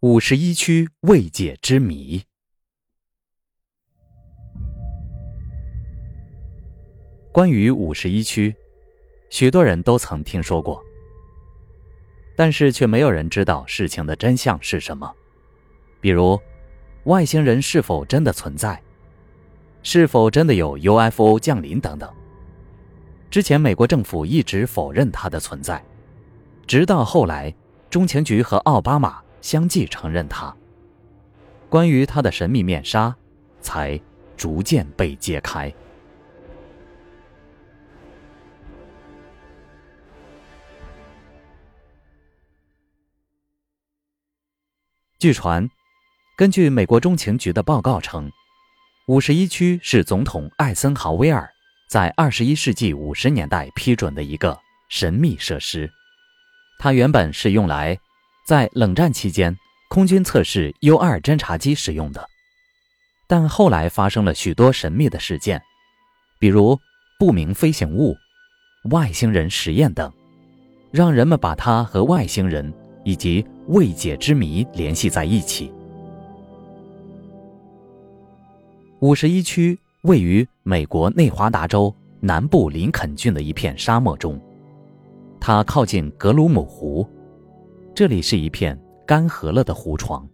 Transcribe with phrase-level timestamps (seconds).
[0.00, 2.22] 五十一区未解之谜。
[7.32, 8.54] 关于五十一区，
[9.28, 10.80] 许多人都曾听说过，
[12.36, 15.12] 但是却没有人知道事情的真相是什么。
[16.00, 16.40] 比如，
[17.06, 18.80] 外星人是否真的存在？
[19.82, 22.08] 是否真的有 UFO 降临等等？
[23.28, 25.84] 之前美国政府一直否认它的存在，
[26.68, 27.52] 直到后来，
[27.90, 29.20] 中情局和奥巴马。
[29.40, 30.54] 相继承认他。
[31.68, 33.14] 关于他的神秘面纱，
[33.60, 34.00] 才
[34.36, 35.72] 逐渐被揭开。
[45.18, 45.68] 据传，
[46.36, 48.30] 根据美国中情局的报告称，
[49.08, 51.50] 五十一区是总统艾森豪威尔
[51.90, 54.56] 在二十一世纪五十年代批准的一个
[54.88, 55.90] 神秘设施，
[56.78, 57.98] 它原本是用来。
[58.48, 59.54] 在冷战期间，
[59.90, 62.26] 空军测试 U-2 侦察机使用的，
[63.26, 65.60] 但后来发生了许多神秘的事件，
[66.40, 66.74] 比如
[67.18, 68.16] 不明飞行物、
[68.90, 70.10] 外星人实验等，
[70.90, 72.72] 让人们把它和外星人
[73.04, 75.70] 以及未解之谜联系在一起。
[79.00, 84.40] 五十一区位于美国内华达州南部林肯郡的一片沙漠中，
[85.38, 87.06] 它靠近格鲁姆湖。
[87.98, 90.24] 这里是一片干涸了的湖床，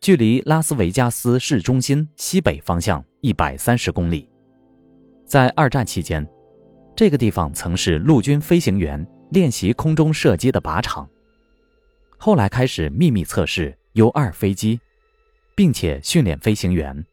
[0.00, 4.26] 距离拉斯维加斯市中心西北方向一百三十公里。
[5.26, 6.26] 在二战期间，
[6.96, 11.06] 这个地方曾是陆军飞行员练习空中射击的靶场。
[12.16, 14.80] 后来开始秘密测试 U-2 飞机，
[15.54, 17.04] 并且训练飞行员。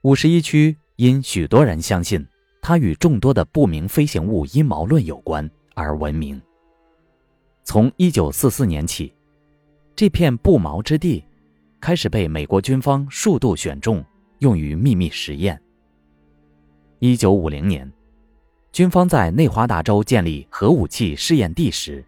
[0.00, 2.26] 五十一区因许多人相信
[2.60, 6.42] 它与众多的不明飞行物阴谋论有关而闻名。
[7.72, 9.14] 从一九四四年起，
[9.94, 11.24] 这片不毛之地
[11.80, 14.04] 开始被美国军方数度选中，
[14.40, 15.56] 用于秘密实验。
[16.98, 17.88] 一九五零年，
[18.72, 22.04] 军方在内华达州建立核武器试验地时，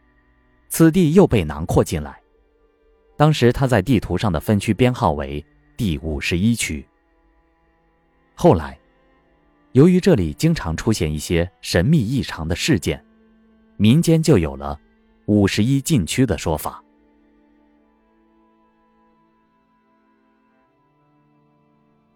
[0.69, 2.21] 此地又被囊括进来。
[3.17, 5.47] 当时它在地图上的分区编号为
[5.77, 6.85] 第五十一区。
[8.35, 8.77] 后来，
[9.71, 13.01] 由于这里经常出现一些神秘异常的事件，
[13.77, 14.77] 民间就有了。
[15.33, 16.85] 五十一禁区的说法。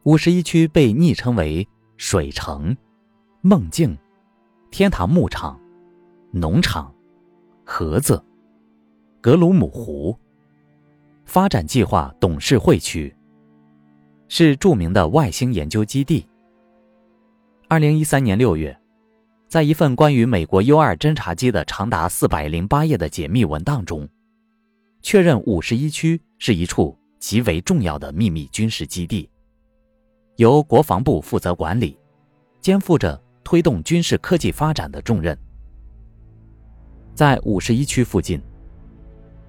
[0.02, 1.66] 五十一区被昵称为
[1.96, 2.76] 水城、
[3.40, 3.96] 梦境、
[4.70, 5.58] 天堂牧场、
[6.30, 6.94] 农场、
[7.64, 8.22] 盒子、
[9.22, 10.14] 格鲁姆湖、
[11.24, 13.16] 发展计划董事会区，
[14.28, 16.28] 是著名的外星研究基地。
[17.66, 18.78] 二零一三年六月。
[19.48, 24.08] 在一份关于美国 U-2 侦察机的长达四百零八页的解密文档中，
[25.02, 29.30] 确认五十一区是一处极为重要的秘密军事基地，
[30.34, 31.96] 由国防部负责管理，
[32.60, 35.38] 肩负着推动军事科技发展的重任。
[37.14, 38.42] 在五十一区附近，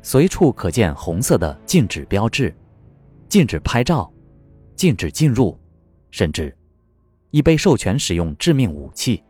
[0.04, 2.56] 随处可见红色的禁止标志，
[3.28, 4.10] 禁止拍照，
[4.76, 5.60] 禁止进入，
[6.12, 6.56] 甚至
[7.32, 9.24] 已被授权使用致命武器。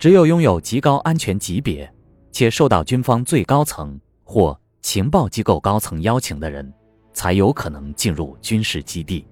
[0.00, 1.92] 只有拥有极高安全级别，
[2.32, 6.72] 且受到军方最高层或情报机构高层邀请的人，
[7.12, 9.26] 才有可能进入军事基地。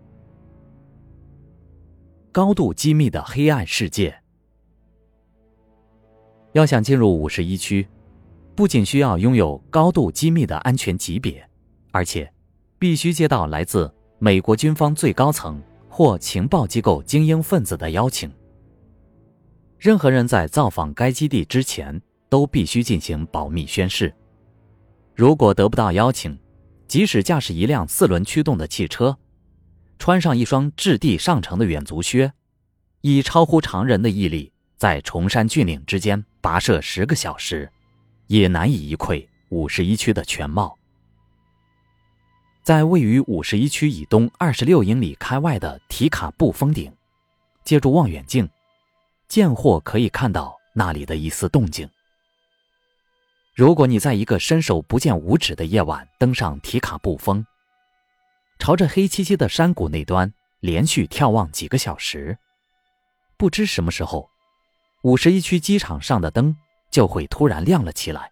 [2.30, 4.14] 高度机密的黑暗世界，
[6.52, 7.88] 要想进入五十一区，
[8.54, 11.42] 不仅需要拥有高度机密的安全级别，
[11.92, 12.30] 而且
[12.78, 15.58] 必须接到来自美国军方最高层
[15.88, 18.30] 或情报机构精英分子的邀请。
[19.78, 24.12] 任何人在造访该基地之前都必须进行保密宣誓。
[25.14, 26.38] 如果得不到邀请，
[26.88, 29.16] 即使驾驶一辆四轮驱动的汽车，
[29.98, 32.32] 穿上一双质地上乘的远足靴，
[33.02, 37.70] 以超乎常人的毅力在崇山峻岭之间跋涉十个小时，
[38.26, 40.76] 也难以一窥五十一区的全貌。
[42.64, 46.92] 在位于五十一区以东二十六英里开外的提卡布峰顶，
[47.64, 48.48] 借助望远镜。
[49.28, 51.88] 见或可以看到那里的一丝动静。
[53.54, 57.44] 如果你在一个伸手不见五指的夜晚登上提卡布峰，
[58.58, 62.38] 朝着黑漆漆的山谷那端连续眺望几个小时，
[63.36, 64.30] 不知什么时候，
[65.02, 66.56] 五十一区机场上的灯
[66.90, 68.30] 就会突然亮了起来，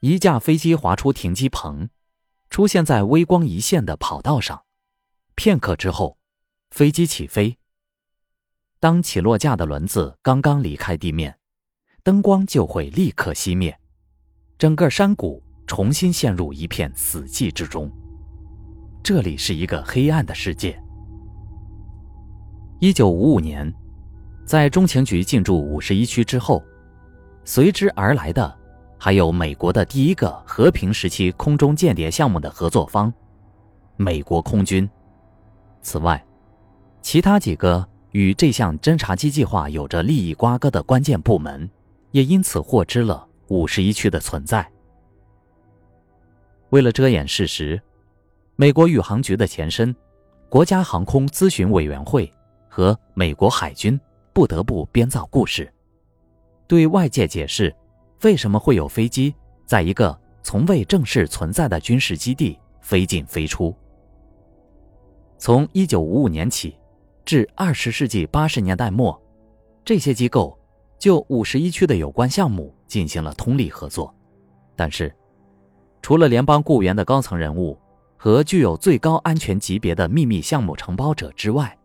[0.00, 1.88] 一架飞机滑出停机棚，
[2.48, 4.64] 出现在微光一线的跑道上，
[5.34, 6.18] 片刻之后，
[6.70, 7.58] 飞机起飞。
[8.78, 11.34] 当起落架的轮子刚刚离开地面，
[12.02, 13.74] 灯光就会立刻熄灭，
[14.58, 17.90] 整个山谷重新陷入一片死寂之中。
[19.02, 20.78] 这里是一个黑暗的世界。
[22.78, 23.72] 一九五五年，
[24.44, 26.62] 在中情局进驻五十一区之后，
[27.44, 28.54] 随之而来的
[28.98, 33.10] 还有美国的第一个和平时期空中间谍项目的合作方——
[33.96, 34.86] 美国空军。
[35.80, 36.22] 此外，
[37.00, 41.68] 其他几个与这项侦察机计划有着利益瓜葛的关键部门，
[42.12, 44.66] 也因此获知了五十一区的存在。
[46.70, 47.78] 为了遮掩事实。
[48.58, 49.94] 美国宇航局的前身，
[50.48, 52.32] 国家航空咨询委员会
[52.70, 54.00] 和美国海军
[54.32, 55.70] 不得不编造故事，
[56.66, 57.76] 对外界解释
[58.22, 59.34] 为什么会有飞机
[59.66, 63.76] 在一个从未正式存在的军事基地飞进飞出。
[65.36, 66.74] 从1955年起
[67.26, 69.20] 至20世纪80年代末，
[69.84, 70.58] 这些机构
[70.98, 74.14] 就51区的有关项目进行了通力合作，
[74.74, 75.14] 但是，
[76.00, 77.78] 除了联邦雇员的高层人物。
[78.18, 81.78] 和具有最高安全级别的秘密项目承包者之外，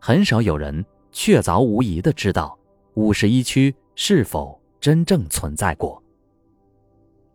[0.00, 2.58] 很少有人确凿无疑的知道
[2.94, 6.02] 五十一区是否真正存在过。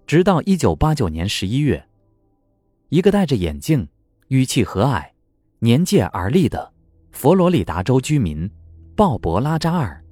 [0.05, 1.83] 直到一九八九年十一月，
[2.89, 3.87] 一个戴着眼镜、
[4.27, 5.03] 语气和蔼、
[5.59, 6.73] 年届而立的
[7.11, 8.49] 佛罗里达州居民
[8.95, 10.03] 鲍勃·拉扎尔，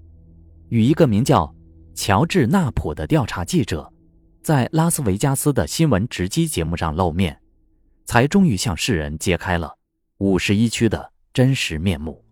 [0.70, 1.54] 与一个名叫
[1.94, 3.92] 乔治·纳普的调查记者，
[4.42, 7.40] 在拉斯维加斯的新闻直击节目上露面。
[8.08, 9.78] 才终于向世人揭开了
[10.20, 12.24] 五十一区的真实面目。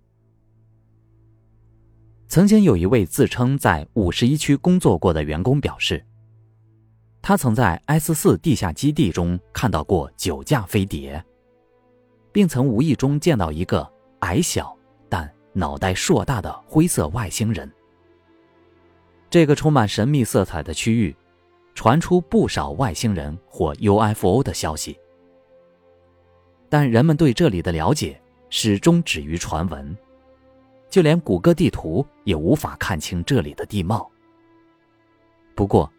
[2.30, 6.02] 曾经有一位自称在五十一区工作过的员工表示，
[7.22, 11.22] 他曾在 S 四地下基地中看到过九架飞碟，
[12.32, 13.86] 并曾无意中见到一个
[14.26, 14.76] 矮小
[15.08, 17.72] 但脑袋硕大的灰色外星人。
[19.30, 21.16] 这个充满神秘色彩的区域，
[21.76, 24.98] 传出不少外星人或 UFO 的消息。
[26.70, 28.20] 但人们对这里的了解
[28.50, 29.96] 始终止于传闻，
[30.90, 34.10] 就连谷歌地图也无法看清这里的地貌。
[35.54, 35.92] 不过，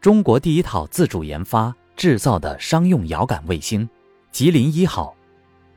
[0.00, 3.88] 中国第一套自主研发制造的商用遥感卫星
[4.30, 5.14] “吉林一号”，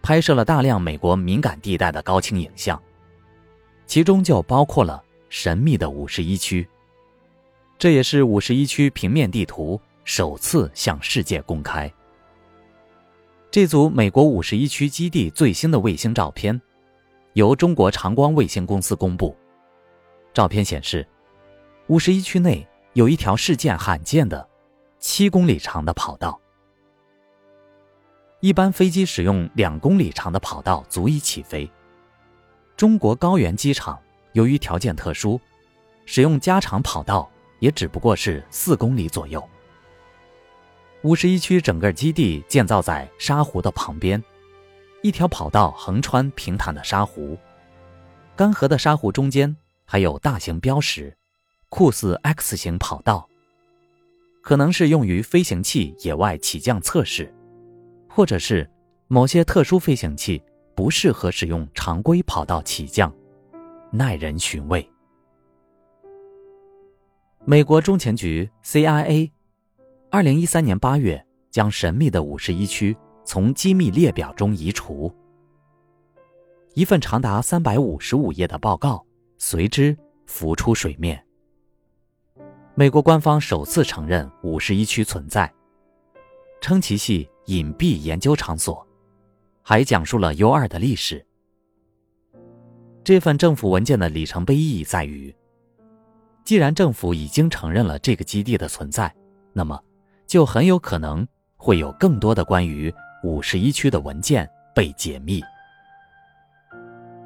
[0.02, 2.82] 拍摄了大量美国敏感地带的高清影像，
[3.86, 6.68] 其中就包括了神秘的五十一区。
[7.78, 11.92] 这也是五十一区平面地图首次向世界公开。
[13.50, 16.60] 这组美国五十一区基地最新的卫星照片，
[17.34, 19.36] 由中国长光卫星公司公布。
[20.34, 21.08] 照片显示，
[21.88, 24.48] 五十一区内有一条世界罕见的
[24.98, 26.41] 七公里长的跑道。
[28.42, 31.70] 一般飞机使用两公里长的跑道足以起飞。
[32.76, 34.00] 中国高原机场
[34.34, 35.40] 由于条件特殊，
[36.08, 37.30] 使用加长跑道
[37.60, 39.48] 也只不过是四公里左右。
[41.04, 44.22] 五十一区整个基地建造在沙湖的旁边，
[45.04, 47.38] 一条跑道横穿平坦的沙湖，
[48.36, 49.56] 干涸的沙湖中间
[49.86, 51.16] 还有大型标识，
[51.70, 53.30] 酷似 X 型跑道，
[54.42, 57.32] 可能是用于飞行器野外起降测试，
[58.14, 58.70] 或者是
[59.08, 60.44] 某些特殊飞行器
[60.76, 63.14] 不适合使用常规跑道起降，
[63.90, 64.86] 耐人寻味。
[67.46, 69.32] 美国中情局 CIA。
[70.10, 75.10] 二零一三年八月，将神秘的五十一区从机密列表中移除。
[76.74, 79.06] 一份长达三百五十五页的报告
[79.38, 81.26] 随之浮出水面。
[82.76, 85.50] 美国官方首次承认五十一区存在，
[86.60, 88.86] 称其系隐蔽研究场所，
[89.62, 91.26] 还讲述了 U 二的历史。
[93.04, 95.36] 这份政府文件的里程碑意义在于，
[96.44, 99.14] 既然政府已经承认了这个基地的存在，
[99.54, 99.80] 那么。
[100.28, 105.42] 就很有可能会有更多的关于五十一区的文件被解密。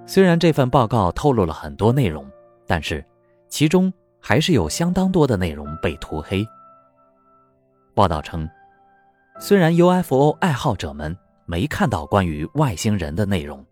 [0.08, 2.28] 虽然这份报告透露了很多内容，
[2.66, 3.06] 但是
[3.48, 6.44] 其中还是有相当多的内容被涂黑。
[7.94, 8.50] 报道称，
[9.40, 11.16] 虽然 UFO 爱好者们
[11.46, 13.66] 没看到关于外星人的内容，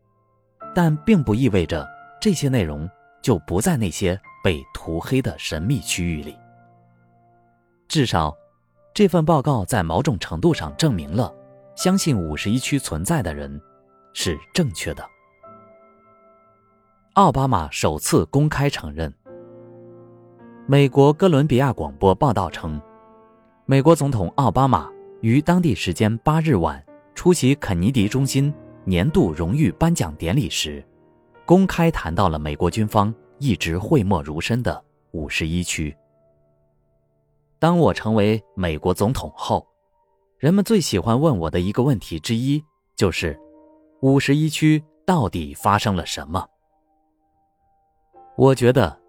[0.76, 1.88] 但并不意味着
[2.22, 2.90] 这些内容
[3.22, 6.38] 就不在那些被涂黑的神秘区域里。
[7.88, 8.36] 至少。
[8.96, 11.34] 这份报告在某种程度上证明了，
[11.76, 13.60] 相信五十一区存在的人
[14.14, 15.04] 是正确的。
[17.14, 19.12] 奥巴马首次公开承认。
[20.68, 22.80] 美国哥伦比亚广播报道称，
[23.66, 24.88] 美国总统奥巴马
[25.24, 28.54] 于当地时间八日晚出席肯尼迪中心
[28.84, 30.86] 年度荣誉颁奖典礼时，
[31.46, 35.96] 公开谈到了美国军方一直讳莫如深的五十一区。
[37.58, 39.66] 当我成为美国总统后，
[40.40, 42.62] 人们最喜欢问我的一个问题之一
[42.98, 43.40] 就是：
[44.02, 46.46] 五十一区到底发生了什么？
[48.36, 49.00] 我觉得，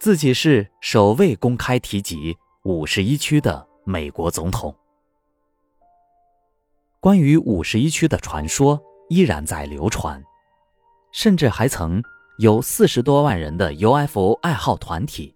[0.00, 4.74] 自己是首位公开提及五十一区的美国总统。
[7.02, 10.22] 关于五十一区的传说依然在流传，
[11.10, 12.00] 甚至还曾
[12.38, 15.34] 有四十多万人的 UFO 爱好团体，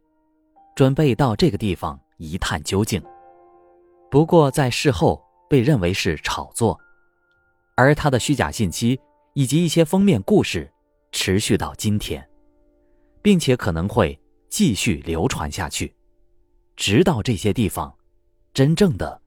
[0.76, 3.02] 准备到这个地方一探究竟。
[4.08, 5.20] 不过在事后
[5.50, 6.78] 被认为是炒作，
[7.74, 9.00] 而他的虚假信息
[9.34, 10.72] 以及一些封面故事
[11.10, 12.24] 持续到今天。
[13.22, 14.16] 并且可能会
[14.48, 15.92] 继续流传下去，
[16.76, 17.92] 直到这些地方
[18.54, 19.20] 真正的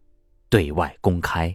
[0.49, 1.53] 对外公开。